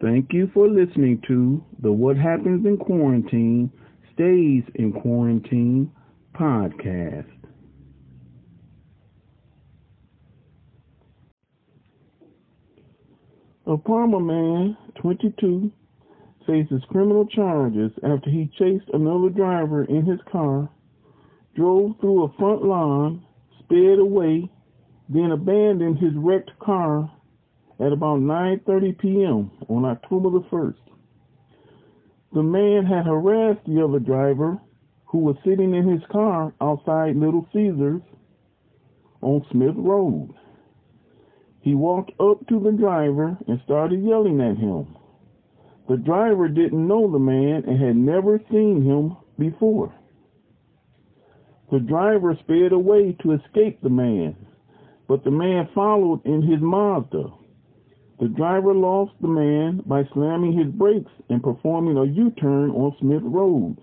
Thank 0.00 0.32
you 0.32 0.50
for 0.54 0.66
listening 0.66 1.22
to 1.28 1.62
the 1.82 1.92
What 1.92 2.16
Happens 2.16 2.64
in 2.64 2.78
Quarantine 2.78 3.70
Stays 4.14 4.62
in 4.76 4.94
Quarantine 4.94 5.92
podcast. 6.34 7.26
A 13.66 13.76
Parma 13.76 14.20
man, 14.20 14.74
22, 15.02 15.70
faces 16.46 16.82
criminal 16.88 17.26
charges 17.26 17.92
after 18.02 18.30
he 18.30 18.50
chased 18.58 18.88
another 18.94 19.28
driver 19.28 19.84
in 19.84 20.06
his 20.06 20.20
car, 20.32 20.70
drove 21.54 21.92
through 22.00 22.24
a 22.24 22.32
front 22.38 22.64
lawn, 22.64 23.22
sped 23.58 23.98
away, 23.98 24.50
then 25.10 25.30
abandoned 25.32 25.98
his 25.98 26.14
wrecked 26.16 26.58
car 26.58 27.12
at 27.80 27.92
about 27.92 28.20
9:30 28.20 28.98
p.m. 28.98 29.50
on 29.68 29.84
October 29.84 30.30
the 30.30 30.44
1st. 30.50 30.74
The 32.32 32.42
man 32.42 32.84
had 32.84 33.06
harassed 33.06 33.64
the 33.66 33.82
other 33.82 33.98
driver 33.98 34.60
who 35.06 35.18
was 35.18 35.36
sitting 35.44 35.74
in 35.74 35.88
his 35.88 36.02
car 36.12 36.54
outside 36.60 37.16
Little 37.16 37.46
Caesars 37.52 38.02
on 39.22 39.44
Smith 39.50 39.74
Road. 39.76 40.34
He 41.60 41.74
walked 41.74 42.12
up 42.20 42.46
to 42.48 42.60
the 42.60 42.72
driver 42.72 43.36
and 43.48 43.60
started 43.64 44.02
yelling 44.02 44.40
at 44.40 44.56
him. 44.56 44.96
The 45.88 45.96
driver 45.96 46.48
didn't 46.48 46.86
know 46.86 47.10
the 47.10 47.18
man 47.18 47.64
and 47.66 47.80
had 47.80 47.96
never 47.96 48.40
seen 48.50 48.82
him 48.82 49.16
before. 49.38 49.92
The 51.72 51.80
driver 51.80 52.36
sped 52.40 52.72
away 52.72 53.16
to 53.22 53.32
escape 53.32 53.80
the 53.80 53.90
man, 53.90 54.36
but 55.08 55.24
the 55.24 55.30
man 55.30 55.68
followed 55.74 56.24
in 56.24 56.42
his 56.42 56.60
Mazda. 56.60 57.32
The 58.20 58.28
driver 58.28 58.74
lost 58.74 59.12
the 59.22 59.28
man 59.28 59.82
by 59.86 60.04
slamming 60.12 60.52
his 60.52 60.66
brakes 60.66 61.10
and 61.30 61.42
performing 61.42 61.96
a 61.96 62.04
U-turn 62.04 62.70
on 62.70 62.94
Smith 63.00 63.22
Road. 63.24 63.78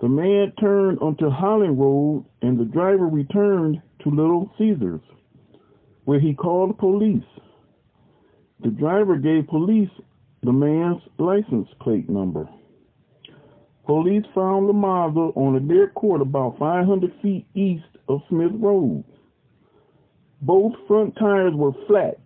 The 0.00 0.08
man 0.08 0.52
turned 0.58 0.98
onto 0.98 1.30
Holland 1.30 1.78
Road 1.78 2.24
and 2.42 2.58
the 2.58 2.64
driver 2.64 3.06
returned 3.06 3.80
to 4.02 4.10
Little 4.10 4.50
Caesars, 4.58 5.00
where 6.04 6.18
he 6.18 6.34
called 6.34 6.78
police. 6.78 7.22
The 8.60 8.70
driver 8.70 9.16
gave 9.16 9.46
police 9.46 9.90
the 10.42 10.52
man's 10.52 11.00
license 11.18 11.68
plate 11.80 12.10
number. 12.10 12.48
Police 13.86 14.24
found 14.34 14.68
the 14.68 14.72
Mazda 14.72 15.30
on 15.36 15.54
a 15.54 15.60
dirt 15.60 15.94
court 15.94 16.22
about 16.22 16.58
500 16.58 17.12
feet 17.22 17.46
east 17.54 17.86
of 18.08 18.20
Smith 18.28 18.52
Road. 18.54 19.04
Both 20.42 20.72
front 20.88 21.14
tires 21.16 21.54
were 21.54 21.72
flat 21.86 22.18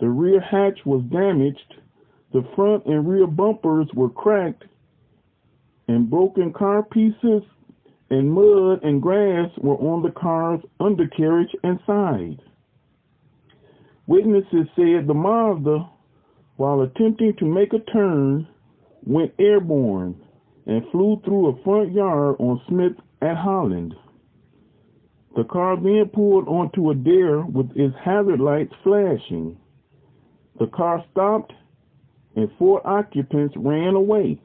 the 0.00 0.08
rear 0.08 0.40
hatch 0.40 0.78
was 0.84 1.02
damaged. 1.10 1.74
The 2.32 2.42
front 2.54 2.86
and 2.86 3.08
rear 3.08 3.26
bumpers 3.26 3.88
were 3.94 4.10
cracked, 4.10 4.64
and 5.88 6.10
broken 6.10 6.52
car 6.52 6.82
pieces 6.82 7.42
and 8.10 8.32
mud 8.32 8.82
and 8.82 9.02
grass 9.02 9.50
were 9.58 9.76
on 9.76 10.02
the 10.02 10.10
car's 10.10 10.60
undercarriage 10.80 11.54
and 11.62 11.78
side. 11.86 12.40
Witnesses 14.06 14.66
said 14.74 15.06
the 15.06 15.14
Mazda, 15.14 15.88
while 16.56 16.80
attempting 16.82 17.34
to 17.38 17.44
make 17.44 17.72
a 17.72 17.78
turn, 17.92 18.48
went 19.04 19.32
airborne 19.38 20.16
and 20.66 20.82
flew 20.90 21.20
through 21.24 21.48
a 21.48 21.62
front 21.62 21.92
yard 21.92 22.36
on 22.38 22.60
Smith 22.68 22.92
at 23.22 23.36
Holland. 23.36 23.94
The 25.36 25.44
car 25.44 25.76
then 25.76 26.10
pulled 26.12 26.48
onto 26.48 26.90
a 26.90 26.94
dare 26.94 27.42
with 27.42 27.70
its 27.76 27.94
hazard 28.02 28.40
lights 28.40 28.72
flashing. 28.82 29.56
The 30.58 30.66
car 30.66 31.04
stopped 31.12 31.52
and 32.36 32.50
four 32.58 32.84
occupants 32.86 33.54
ran 33.56 33.94
away. 33.94 34.40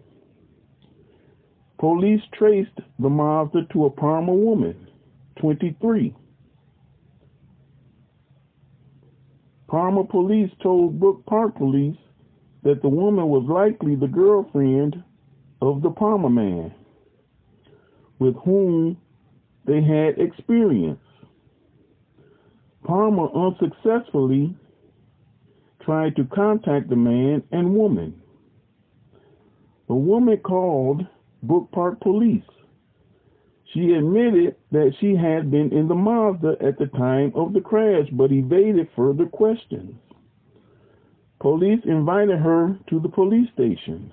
Police 1.80 2.22
traced 2.32 2.80
the 3.00 3.10
Mazda 3.10 3.66
to 3.74 3.86
a 3.86 3.90
Parma 3.90 4.34
woman, 4.34 4.88
23. 5.40 6.16
Parma 9.68 10.04
police 10.06 10.52
told 10.62 11.00
Brook 11.00 11.26
Park 11.26 11.56
police 11.56 11.98
that 12.64 12.82
the 12.82 12.90
woman 12.90 13.28
was 13.28 13.44
likely 13.50 13.96
the 13.96 14.08
girlfriend 14.08 15.04
of 15.62 15.82
the 15.82 15.90
Parma 15.90 16.30
man 16.30 16.74
with 18.20 18.36
whom 18.46 18.98
they 19.66 19.82
had 19.82 20.20
experience. 20.20 21.00
Parma 22.84 23.28
unsuccessfully 23.34 24.56
tried 25.86 26.16
to 26.16 26.26
contact 26.26 26.90
the 26.90 26.96
man 26.96 27.44
and 27.52 27.76
woman. 27.76 28.22
The 29.88 29.96
woman 29.96 30.38
called 30.38 31.06
Brook 31.44 31.70
Park 31.72 32.00
Police. 32.02 32.44
She 33.74 33.94
admitted 33.94 34.56
that 34.72 34.94
she 35.00 35.16
had 35.16 35.50
been 35.50 35.74
in 35.74 35.88
the 35.88 35.96
Mazda 35.96 36.58
at 36.62 36.78
the 36.78 36.88
time 36.88 37.32
of 37.36 37.54
the 37.54 37.62
crash, 37.62 38.08
but 38.12 38.32
evaded 38.32 38.88
further 38.96 39.26
questions. 39.26 39.96
Police 41.40 41.82
invited 41.86 42.40
her 42.40 42.78
to 42.90 43.00
the 43.00 43.10
police 43.10 43.50
station. 43.54 44.12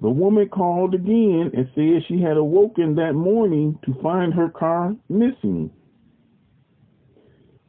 The 0.00 0.10
woman 0.10 0.48
called 0.48 0.94
again 0.94 1.50
and 1.54 1.68
said 1.74 2.04
she 2.06 2.22
had 2.22 2.36
awoken 2.36 2.94
that 2.94 3.14
morning 3.14 3.78
to 3.84 3.94
find 4.02 4.32
her 4.32 4.48
car 4.48 4.94
missing. 5.08 5.70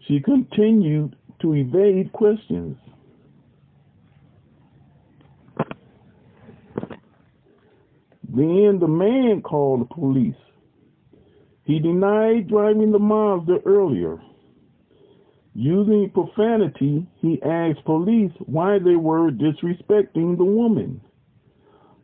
She 0.07 0.19
continued 0.19 1.15
to 1.41 1.55
evade 1.55 2.11
questions. 2.13 2.77
Then 8.33 8.77
the 8.79 8.87
man 8.87 9.41
called 9.41 9.81
the 9.81 9.93
police. 9.93 10.35
He 11.65 11.79
denied 11.79 12.47
driving 12.47 12.91
the 12.91 12.99
Mazda 12.99 13.59
earlier. 13.65 14.21
Using 15.53 16.09
profanity, 16.13 17.05
he 17.19 17.41
asked 17.43 17.83
police 17.83 18.31
why 18.45 18.79
they 18.79 18.95
were 18.95 19.31
disrespecting 19.31 20.37
the 20.37 20.45
woman. 20.45 21.01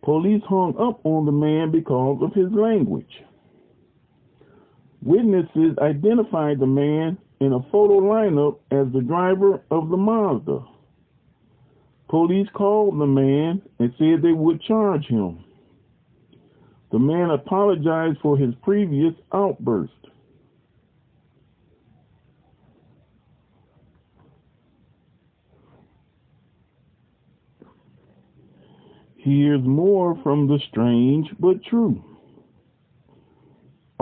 Police 0.03 0.43
hung 0.47 0.75
up 0.77 0.99
on 1.05 1.25
the 1.25 1.31
man 1.31 1.71
because 1.71 2.21
of 2.21 2.33
his 2.33 2.51
language. 2.51 3.23
Witnesses 5.01 5.77
identified 5.79 6.59
the 6.59 6.67
man 6.67 7.17
in 7.39 7.53
a 7.53 7.61
photo 7.71 7.99
lineup 7.99 8.59
as 8.71 8.91
the 8.93 9.01
driver 9.01 9.61
of 9.69 9.89
the 9.89 9.97
Mazda. 9.97 10.65
Police 12.09 12.47
called 12.53 12.99
the 12.99 13.05
man 13.05 13.61
and 13.79 13.93
said 13.97 14.21
they 14.21 14.31
would 14.31 14.61
charge 14.61 15.05
him. 15.05 15.43
The 16.91 16.99
man 16.99 17.29
apologized 17.31 18.19
for 18.21 18.37
his 18.37 18.55
previous 18.63 19.13
outburst. 19.33 19.91
Here's 29.17 29.61
more 29.61 30.17
from 30.23 30.47
the 30.47 30.57
strange 30.69 31.27
but 31.37 31.61
true. 31.65 32.01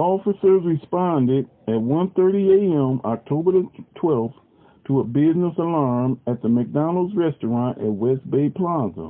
Officers 0.05 0.61
responded 0.63 1.49
at 1.67 1.73
1:30 1.73 2.51
a.m. 2.59 3.01
October 3.03 3.63
12th 3.95 4.35
to 4.85 4.99
a 4.99 5.03
business 5.03 5.57
alarm 5.57 6.19
at 6.27 6.43
the 6.43 6.47
McDonald's 6.47 7.15
restaurant 7.15 7.79
at 7.79 7.91
West 7.91 8.29
Bay 8.29 8.49
Plaza. 8.49 9.09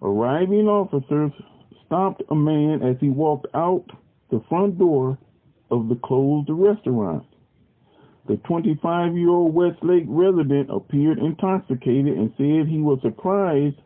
Arriving 0.00 0.66
officers 0.66 1.30
stopped 1.84 2.22
a 2.30 2.34
man 2.34 2.82
as 2.82 2.96
he 3.00 3.10
walked 3.10 3.48
out 3.52 3.84
the 4.30 4.40
front 4.48 4.78
door 4.78 5.18
of 5.70 5.90
the 5.90 5.96
closed 5.96 6.48
restaurant. 6.48 7.26
The 8.28 8.36
25-year-old 8.36 9.52
Westlake 9.52 10.06
resident 10.08 10.70
appeared 10.70 11.18
intoxicated 11.18 12.16
and 12.16 12.32
said 12.38 12.66
he 12.66 12.80
was 12.80 12.98
surprised 13.02 13.76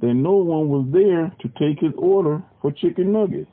that 0.00 0.14
no 0.14 0.36
one 0.36 0.68
was 0.68 0.86
there 0.92 1.34
to 1.40 1.48
take 1.58 1.80
his 1.80 1.94
order 1.98 2.44
for 2.62 2.70
chicken 2.70 3.10
nuggets. 3.10 3.50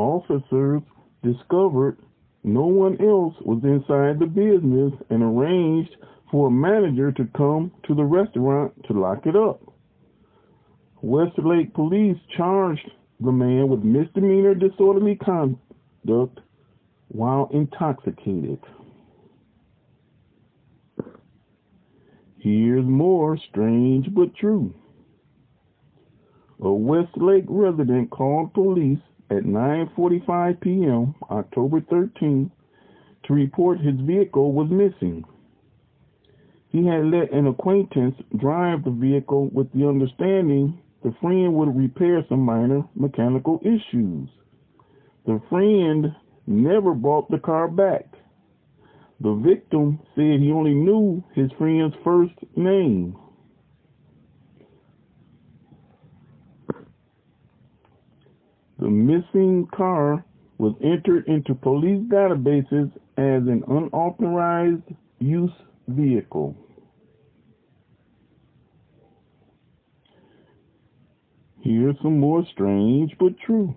Officers 0.00 0.82
discovered 1.22 1.98
no 2.42 2.66
one 2.66 3.00
else 3.00 3.34
was 3.42 3.62
inside 3.64 4.18
the 4.18 4.26
business 4.26 4.92
and 5.10 5.22
arranged 5.22 5.94
for 6.30 6.48
a 6.48 6.50
manager 6.50 7.12
to 7.12 7.28
come 7.36 7.70
to 7.86 7.94
the 7.94 8.04
restaurant 8.04 8.72
to 8.86 8.94
lock 8.94 9.26
it 9.26 9.36
up. 9.36 9.60
Westlake 11.02 11.74
police 11.74 12.16
charged 12.36 12.90
the 13.20 13.32
man 13.32 13.68
with 13.68 13.82
misdemeanor 13.82 14.54
disorderly 14.54 15.16
conduct 15.16 16.40
while 17.08 17.50
intoxicated. 17.52 18.58
Here's 22.38 22.86
more 22.86 23.36
strange 23.50 24.06
but 24.14 24.34
true. 24.34 24.74
A 26.62 26.72
Westlake 26.72 27.44
resident 27.48 28.10
called 28.10 28.54
police 28.54 28.98
at 29.30 29.44
9:45 29.44 30.60
p.m. 30.60 31.14
October 31.30 31.80
13 31.88 32.50
to 33.24 33.32
report 33.32 33.80
his 33.80 33.98
vehicle 34.00 34.52
was 34.52 34.70
missing. 34.70 35.24
He 36.68 36.86
had 36.86 37.06
let 37.06 37.32
an 37.32 37.46
acquaintance 37.46 38.16
drive 38.36 38.84
the 38.84 38.90
vehicle 38.90 39.48
with 39.52 39.72
the 39.72 39.86
understanding 39.88 40.78
the 41.02 41.14
friend 41.20 41.54
would 41.54 41.76
repair 41.76 42.24
some 42.28 42.40
minor 42.40 42.82
mechanical 42.94 43.60
issues. 43.62 44.28
The 45.26 45.40
friend 45.48 46.14
never 46.46 46.94
brought 46.94 47.30
the 47.30 47.38
car 47.38 47.68
back. 47.68 48.06
The 49.20 49.34
victim 49.34 49.98
said 50.14 50.40
he 50.40 50.52
only 50.52 50.74
knew 50.74 51.22
his 51.34 51.50
friend's 51.58 51.94
first 52.04 52.34
name. 52.56 53.16
The 58.80 58.88
missing 58.88 59.66
car 59.74 60.24
was 60.56 60.74
entered 60.82 61.28
into 61.28 61.54
police 61.54 62.02
databases 62.08 62.90
as 63.18 63.42
an 63.46 63.62
unauthorized 63.68 64.94
use 65.18 65.52
vehicle. 65.86 66.56
Here's 71.60 71.96
some 72.02 72.18
more 72.18 72.42
strange 72.52 73.12
but 73.18 73.38
true. 73.44 73.74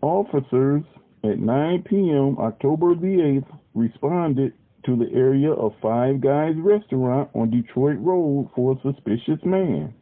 Officers 0.00 0.82
at 1.22 1.38
9 1.38 1.82
p.m. 1.82 2.38
October 2.38 2.94
the 2.94 3.42
8th 3.44 3.58
responded 3.74 4.54
to 4.86 4.96
the 4.96 5.12
area 5.12 5.52
of 5.52 5.74
Five 5.82 6.22
Guys 6.22 6.54
restaurant 6.56 7.28
on 7.34 7.50
Detroit 7.50 7.98
Road 8.00 8.48
for 8.54 8.72
a 8.72 8.80
suspicious 8.80 9.44
man. 9.44 9.92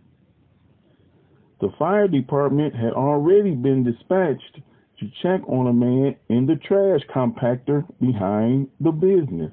The 1.68 1.76
fire 1.76 2.08
department 2.08 2.74
had 2.74 2.94
already 2.94 3.54
been 3.54 3.84
dispatched 3.84 4.58
to 5.00 5.10
check 5.22 5.46
on 5.46 5.66
a 5.66 5.72
man 5.74 6.16
in 6.30 6.46
the 6.46 6.56
trash 6.56 7.02
compactor 7.14 7.84
behind 8.00 8.68
the 8.80 8.90
business. 8.90 9.52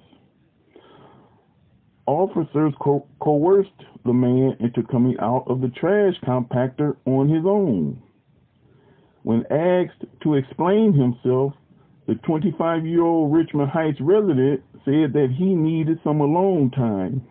Officers 2.06 2.74
co- 2.80 3.06
coerced 3.20 3.84
the 4.06 4.14
man 4.14 4.56
into 4.62 4.82
coming 4.84 5.18
out 5.20 5.44
of 5.48 5.60
the 5.60 5.68
trash 5.68 6.14
compactor 6.22 6.96
on 7.06 7.28
his 7.28 7.46
own. 7.46 8.02
When 9.24 9.46
asked 9.52 10.06
to 10.22 10.36
explain 10.36 10.94
himself, 10.94 11.52
the 12.08 12.16
25 12.16 12.86
year 12.86 13.04
old 13.04 13.34
Richmond 13.34 13.72
Heights 13.72 14.00
resident 14.00 14.64
said 14.86 15.12
that 15.12 15.36
he 15.38 15.54
needed 15.54 16.00
some 16.02 16.22
alone 16.22 16.72
time. 16.72 17.28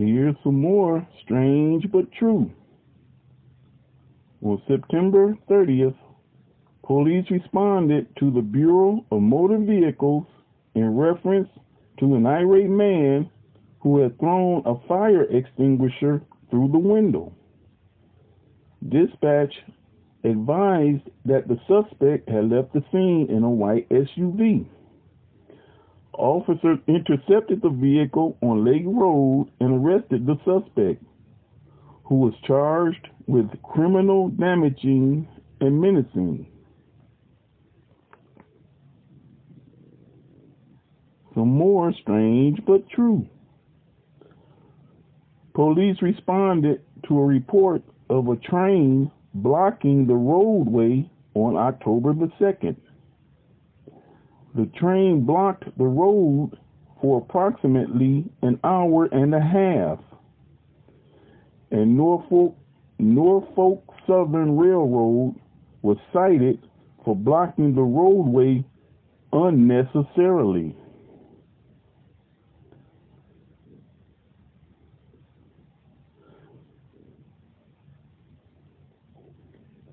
Here's 0.00 0.34
some 0.42 0.58
more 0.58 1.06
strange 1.22 1.84
but 1.92 2.10
true. 2.12 2.50
On 4.40 4.62
September 4.66 5.36
30th, 5.46 5.94
police 6.82 7.30
responded 7.30 8.06
to 8.18 8.30
the 8.30 8.40
Bureau 8.40 9.04
of 9.12 9.20
Motor 9.20 9.58
Vehicles 9.58 10.24
in 10.74 10.96
reference 10.96 11.50
to 11.98 12.14
an 12.14 12.24
irate 12.24 12.70
man 12.70 13.28
who 13.80 13.98
had 13.98 14.18
thrown 14.18 14.62
a 14.64 14.74
fire 14.88 15.24
extinguisher 15.24 16.22
through 16.50 16.68
the 16.72 16.78
window. 16.78 17.34
Dispatch 18.88 19.52
advised 20.24 21.10
that 21.26 21.46
the 21.46 21.60
suspect 21.68 22.26
had 22.30 22.48
left 22.50 22.72
the 22.72 22.82
scene 22.90 23.26
in 23.28 23.42
a 23.42 23.50
white 23.50 23.86
SUV. 23.90 24.64
Officers 26.20 26.78
intercepted 26.86 27.62
the 27.62 27.70
vehicle 27.70 28.36
on 28.42 28.62
Lake 28.62 28.84
Road 28.84 29.50
and 29.58 29.72
arrested 29.72 30.26
the 30.26 30.36
suspect, 30.44 31.02
who 32.04 32.16
was 32.16 32.34
charged 32.46 33.08
with 33.26 33.46
criminal 33.62 34.28
damaging 34.28 35.26
and 35.62 35.80
menacing. 35.80 36.46
Some 41.34 41.48
more 41.48 41.90
strange 42.02 42.58
but 42.66 42.86
true. 42.90 43.26
Police 45.54 46.02
responded 46.02 46.82
to 47.08 47.18
a 47.18 47.24
report 47.24 47.82
of 48.10 48.28
a 48.28 48.36
train 48.36 49.10
blocking 49.32 50.06
the 50.06 50.14
roadway 50.14 51.08
on 51.32 51.56
October 51.56 52.12
the 52.12 52.30
2nd. 52.38 52.76
The 54.54 54.66
train 54.66 55.24
blocked 55.24 55.64
the 55.78 55.84
road 55.84 56.58
for 57.00 57.18
approximately 57.18 58.24
an 58.42 58.58
hour 58.64 59.06
and 59.06 59.34
a 59.34 59.40
half. 59.40 60.00
And 61.70 61.96
Norfolk, 61.96 62.56
Norfolk 62.98 63.84
Southern 64.06 64.56
Railroad 64.56 65.36
was 65.82 65.98
cited 66.12 66.58
for 67.04 67.14
blocking 67.14 67.74
the 67.74 67.82
roadway 67.82 68.64
unnecessarily. 69.32 70.74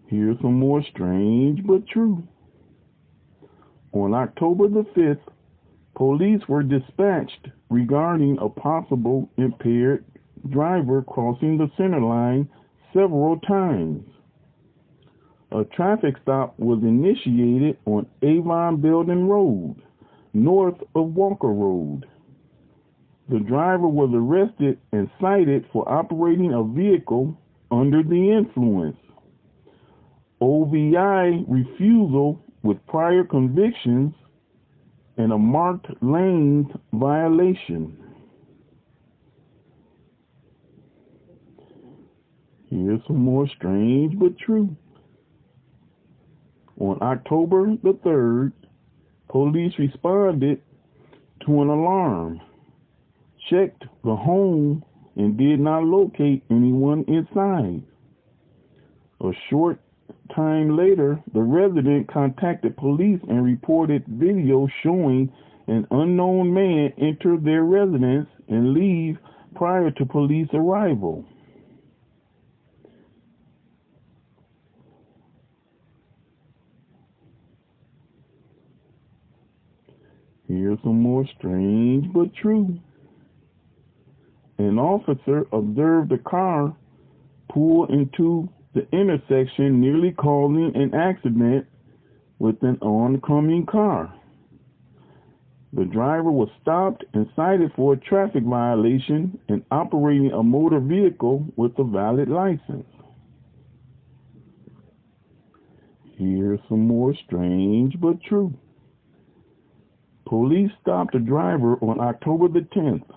Here's 0.08 0.40
some 0.42 0.58
more 0.58 0.82
strange 0.84 1.66
but 1.66 1.86
true. 1.88 2.28
On 3.98 4.14
October 4.14 4.68
the 4.68 4.84
5th, 4.96 5.28
police 5.96 6.48
were 6.48 6.62
dispatched 6.62 7.48
regarding 7.72 8.38
a 8.40 8.48
possible 8.48 9.28
impaired 9.38 10.06
driver 10.50 11.02
crossing 11.02 11.58
the 11.58 11.72
center 11.78 12.00
line 12.00 12.48
several 12.94 13.40
times. 13.40 14.08
A 15.52 15.64
traffic 15.64 16.14
stop 16.22 16.54
was 16.60 16.84
initiated 16.84 17.80
on 17.86 18.06
Avon 18.22 18.80
Belden 18.80 19.28
Road, 19.28 19.82
north 20.32 20.80
of 20.94 21.16
Walker 21.16 21.52
Road. 21.52 22.06
The 23.30 23.40
driver 23.40 23.88
was 23.88 24.12
arrested 24.14 24.78
and 24.92 25.10
cited 25.20 25.66
for 25.74 25.92
operating 25.92 26.54
a 26.54 26.64
vehicle 26.64 27.36
under 27.72 28.04
the 28.04 28.32
influence. 28.32 28.98
OVI 30.40 31.46
refusal 31.48 32.44
with 32.68 32.86
prior 32.86 33.24
convictions 33.24 34.14
and 35.16 35.32
a 35.32 35.38
marked 35.38 35.88
lanes 36.02 36.68
violation. 36.92 37.98
Here's 42.70 43.00
some 43.08 43.24
more 43.24 43.48
strange 43.56 44.20
but 44.20 44.38
true. 44.38 44.76
On 46.78 46.98
October 47.02 47.78
the 47.82 47.94
3rd, 48.06 48.52
police 49.30 49.72
responded 49.80 50.62
to 51.46 51.62
an 51.62 51.70
alarm, 51.70 52.42
checked 53.50 53.86
the 54.04 54.16
home, 54.16 54.84
and 55.16 55.38
did 55.38 55.62
not 55.62 55.86
locate 55.86 56.44
anyone 56.52 57.06
inside. 57.08 57.82
A 59.22 59.32
short 59.50 59.80
time 60.36 60.76
later, 60.76 61.22
the 61.34 61.42
resident 61.42 62.12
contacted 62.12 62.78
police 62.78 63.20
and 63.28 63.44
reported 63.44 64.04
video 64.08 64.68
showing 64.84 65.32
an 65.68 65.86
unknown 65.92 66.54
man 66.54 66.94
enter 66.98 67.38
their 67.38 67.64
residence 67.64 68.28
and 68.48 68.74
leave 68.74 69.18
prior 69.56 69.92
to 69.92 70.06
police 70.06 70.48
arrival. 70.54 71.26
Here's 80.48 80.80
some 80.84 81.02
more 81.02 81.26
strange 81.38 82.12
but 82.14 82.34
true. 82.36 82.80
An 84.58 84.80
officer 84.80 85.46
observed 85.52 86.12
a 86.14 86.18
car 86.18 86.76
pull 87.50 87.86
into 87.88 88.50
the 88.78 88.98
intersection, 88.98 89.82
nearly 89.82 90.12
causing 90.12 90.72
an 90.76 90.94
accident 90.94 91.66
with 92.38 92.62
an 92.62 92.78
oncoming 92.82 93.66
car. 93.66 94.14
The 95.74 95.86
driver 95.86 96.32
was 96.32 96.50
stopped 96.62 97.04
and 97.14 97.28
cited 97.36 97.72
for 97.76 97.94
a 97.94 97.98
traffic 97.98 98.44
violation 98.44 99.40
and 99.50 99.66
operating 99.72 100.32
a 100.32 100.44
motor 100.44 100.80
vehicle 100.80 101.46
with 101.56 101.72
a 101.80 101.84
valid 101.84 102.30
license. 102.30 102.86
Here's 106.18 106.60
some 106.70 106.88
more 106.88 107.16
strange 107.26 108.00
but 108.00 108.22
true. 108.24 108.54
Police 110.26 110.72
stopped 110.82 111.16
a 111.16 111.20
driver 111.20 111.78
on 111.78 112.00
October 112.00 112.48
the 112.48 112.68
10th. 112.76 113.10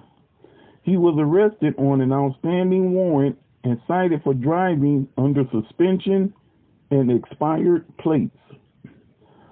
He 0.82 0.96
was 0.96 1.16
arrested 1.18 1.74
on 1.76 2.00
an 2.00 2.12
outstanding 2.12 2.92
warrant 2.92 3.36
and 3.64 3.80
cited 3.86 4.22
for 4.22 4.34
driving 4.34 5.08
under 5.18 5.44
suspension 5.52 6.32
and 6.90 7.10
expired 7.10 7.84
plates. 7.98 8.36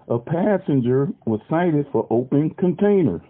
A 0.08 0.18
passenger 0.18 1.08
was 1.26 1.40
cited 1.50 1.86
for 1.92 2.06
open 2.10 2.50
container. 2.50 3.20